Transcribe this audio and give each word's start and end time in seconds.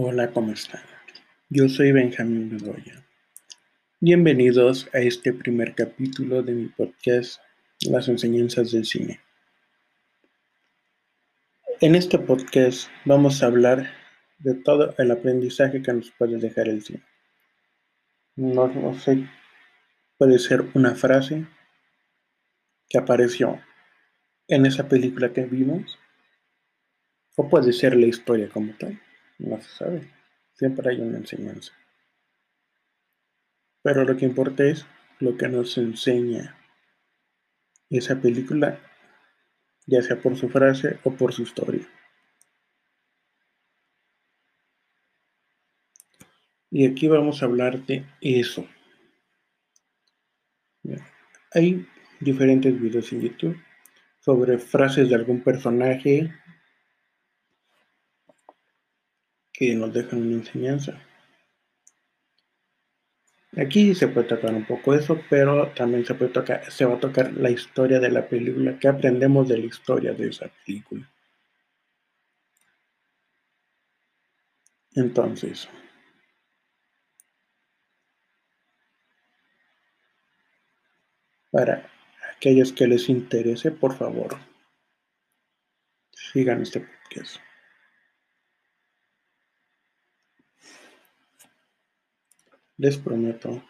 Hola, 0.00 0.30
¿cómo 0.30 0.52
están? 0.52 0.80
Yo 1.48 1.68
soy 1.68 1.90
Benjamín 1.90 2.48
Bedoya. 2.50 3.04
Bienvenidos 3.98 4.88
a 4.94 5.00
este 5.00 5.32
primer 5.32 5.74
capítulo 5.74 6.40
de 6.40 6.52
mi 6.52 6.68
podcast 6.68 7.40
Las 7.80 8.06
enseñanzas 8.06 8.70
del 8.70 8.84
cine. 8.84 9.18
En 11.80 11.96
este 11.96 12.16
podcast 12.16 12.88
vamos 13.06 13.42
a 13.42 13.46
hablar 13.46 13.90
de 14.38 14.54
todo 14.54 14.94
el 14.98 15.10
aprendizaje 15.10 15.82
que 15.82 15.92
nos 15.92 16.12
puede 16.12 16.38
dejar 16.38 16.68
el 16.68 16.80
cine. 16.80 17.02
No, 18.36 18.68
no 18.68 18.94
sé, 18.94 19.28
puede 20.16 20.38
ser 20.38 20.64
una 20.74 20.94
frase 20.94 21.44
que 22.88 22.98
apareció 22.98 23.60
en 24.46 24.64
esa 24.64 24.88
película 24.88 25.32
que 25.32 25.42
vimos 25.42 25.98
o 27.34 27.48
puede 27.48 27.72
ser 27.72 27.96
la 27.96 28.06
historia 28.06 28.48
como 28.48 28.76
tal, 28.78 29.00
no 29.38 29.60
se 29.60 29.68
sabe. 29.70 30.10
Siempre 30.54 30.90
hay 30.90 31.00
una 31.00 31.18
enseñanza. 31.18 31.72
Pero 33.82 34.04
lo 34.04 34.16
que 34.16 34.26
importa 34.26 34.64
es 34.64 34.86
lo 35.20 35.36
que 35.36 35.48
nos 35.48 35.78
enseña 35.78 36.56
esa 37.90 38.20
película, 38.20 38.80
ya 39.86 40.02
sea 40.02 40.20
por 40.20 40.36
su 40.36 40.48
frase 40.48 40.98
o 41.04 41.12
por 41.12 41.32
su 41.32 41.42
historia. 41.42 41.88
Y 46.70 46.86
aquí 46.86 47.08
vamos 47.08 47.42
a 47.42 47.46
hablar 47.46 47.86
de 47.86 48.04
eso. 48.20 48.68
Hay 51.52 51.86
diferentes 52.20 52.78
videos 52.78 53.10
en 53.12 53.22
YouTube 53.22 53.56
sobre 54.20 54.58
frases 54.58 55.08
de 55.08 55.14
algún 55.14 55.42
personaje 55.42 56.30
que 59.58 59.74
nos 59.74 59.92
dejan 59.92 60.22
una 60.22 60.36
enseñanza. 60.36 61.02
Aquí 63.56 63.92
se 63.92 64.06
puede 64.06 64.28
tocar 64.28 64.54
un 64.54 64.64
poco 64.64 64.94
eso, 64.94 65.20
pero 65.28 65.72
también 65.72 66.06
se 66.06 66.14
puede 66.14 66.30
tocar, 66.30 66.70
se 66.70 66.84
va 66.84 66.94
a 66.94 67.00
tocar 67.00 67.32
la 67.32 67.50
historia 67.50 67.98
de 67.98 68.08
la 68.08 68.28
película, 68.28 68.78
que 68.78 68.86
aprendemos 68.86 69.48
de 69.48 69.58
la 69.58 69.66
historia 69.66 70.12
de 70.12 70.28
esa 70.28 70.48
película. 70.64 71.10
Entonces, 74.94 75.68
para 81.50 81.90
aquellos 82.36 82.72
que 82.72 82.86
les 82.86 83.08
interese, 83.08 83.72
por 83.72 83.96
favor, 83.96 84.38
sigan 86.12 86.62
este 86.62 86.80
podcast. 86.80 87.47
Les 92.78 92.96
prometo 92.96 93.60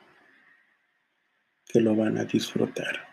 que 1.67 1.81
lo 1.81 1.97
van 1.97 2.19
a 2.19 2.25
disfrutar. 2.25 3.08